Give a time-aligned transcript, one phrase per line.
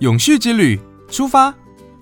[0.00, 0.78] 永续之旅
[1.10, 1.54] 出发，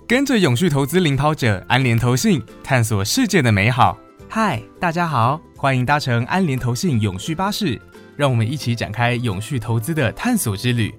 [0.05, 3.97] 跟着永续投资领跑者安联投信，探索世界的美好。
[4.27, 7.79] 嗨，大家好，欢迎搭乘安联投信永续巴士，
[8.17, 10.93] 让我们一起展开永续投资的探索之旅。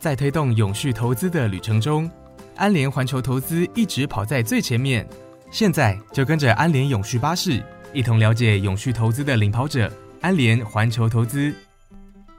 [0.00, 2.10] 在推动永续投资的旅程中，
[2.56, 5.08] 安联环球投资一直跑在最前面。
[5.52, 7.62] 现在就跟着安联永续巴士，
[7.92, 9.88] 一同了解永续投资的领跑者
[10.22, 11.54] 安联环球投资。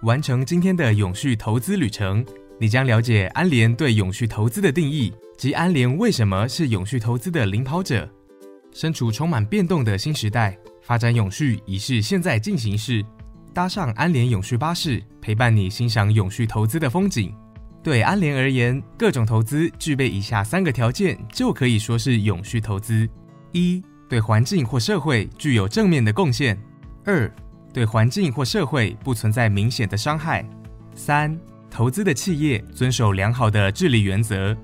[0.02, 2.26] 完成今天的永续投资旅程，
[2.60, 8.10] 你将了解安联对永续投资的定义及安联为什么是永续投资的领跑者。
[8.74, 13.06] 身处充满变动的新时代，发展永续已是现在进行式。
[13.54, 17.34] 搭上安联永续巴士，陪伴你欣赏永续投资的风景。
[17.84, 23.08] 对安联而言，各种投资具备以下三个条件，就可以说是永续投资：
[23.54, 26.56] 一、对环境或社会具有正面的贡献；
[27.06, 27.32] 二、
[27.74, 30.44] 对环境或社会不存在明显的伤害；
[30.94, 34.56] 三、投资的企业遵守良好的治理原则。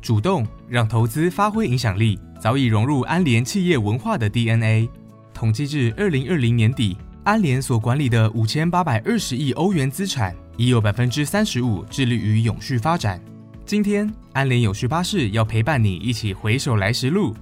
[0.00, 4.88] 主动让投资发挥影响力，早已融入安联企业文化的 DNA。
[5.34, 10.34] 统计至二零二零年底，安联所管理的五千八百二十亿欧元资产。
[10.58, 13.20] 已有百分之三十五致力于永续发展。
[13.66, 17.34] 今天，安联永续巴士要陪伴你一起回首来时路。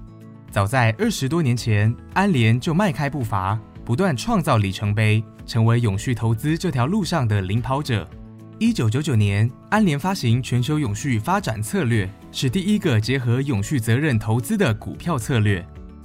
[0.50, 8.04] 早在二十多年前，安联就迈开步伐，不断创造里程碑，成为永续投资这条路上的领跑者。
[8.64, 15.62] 一九九九年，安联发行全球永续发展策略，是第一个结合永续责任投资的股票策略。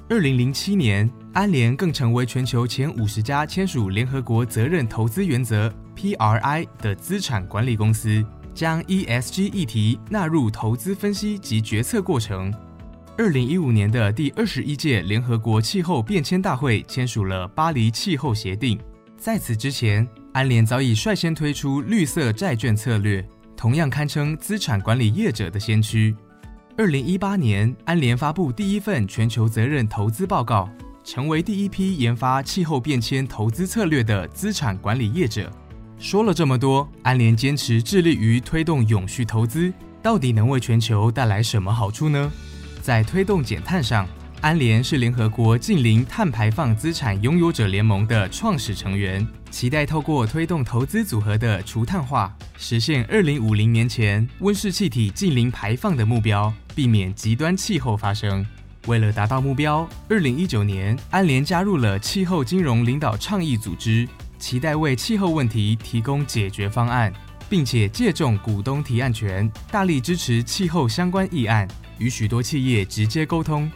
[0.09, 5.73] 二零零七年，安联更成为全球前五十家签署联合国责任投资原则。
[5.95, 8.21] PRI 的资产管理公司
[8.53, 12.53] 将 ESG 议题纳入投资分析及决策过程。
[13.17, 18.77] 二零一五年的第二十一届联合国气候变迁大会签署了巴黎气候协定。
[19.19, 23.23] 在此之前，安联早已率先推出绿色债券策略，
[23.55, 26.15] 同样堪称资产管理业者的先驱。
[26.77, 30.69] 二零一八年，安联发布第一份全球责任投资报告，
[31.03, 35.51] 成为第一批研发气候变迁投资策略的资产管理业者。
[35.97, 42.31] 说了这么多，安联坚持致力于推动永续投资，到底能为全球带来什么好处呢？
[42.81, 44.07] 在推动减碳上，
[44.41, 58.45] 安联是联合国近零碳排放资产拥有者联盟的创始成员，期待透过推动投资组合的除碳化，实现二零五零年前温室气体近零排放的目标，避免极端气候发生。
[58.87, 64.07] 为了达到目标，二零一九年，安联加入了气候金融领导倡议组织。
[64.37, 67.11] 期待为气候问题提供解决方案，
[67.49, 71.67] 并且借重股东提案权，大力支持气候相关议案，
[71.97, 73.69] 与许多企业直接沟通。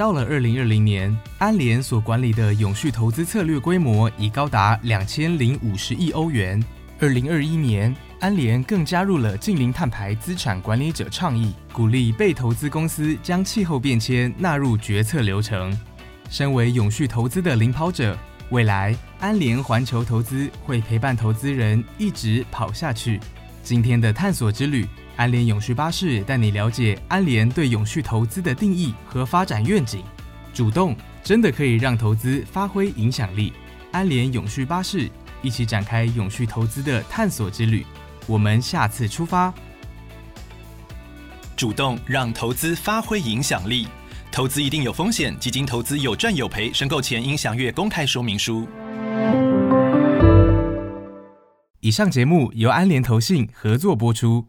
[0.00, 6.58] 到了二零二零年，安联所管理的永续投资策略规模已高达两千零五十亿欧元。
[7.00, 15.70] 二零二一年，安联更加入了近零碳排资产管理者倡议，鼓励被投资公司将气候变迁纳入决策流程。
[16.30, 18.16] 身为永续投资的领跑者。
[18.48, 23.20] 未来，安联环球投资会陪伴投资人一直跑下去。
[23.62, 24.88] 今天的探索之旅，
[25.20, 30.02] 安联永续巴士带你了解安联对永续投资的定义和发展愿景。
[30.50, 33.52] 主动真的可以让投资发挥影响力。
[33.92, 35.10] 安联永续巴士
[35.42, 37.84] 一起展开永续投资的探索之旅。
[38.26, 39.52] 我们下次出发。
[41.54, 43.88] 主动让投资发挥影响力。
[44.32, 48.66] 投资一定有风险，基金投资有赚有赔，申购前应详阅公开说明书。
[51.80, 54.46] 以上节目由安联投信合作播出。